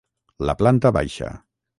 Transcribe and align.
La 0.49 0.55
planta 0.61 0.91
baixa. 0.97 1.29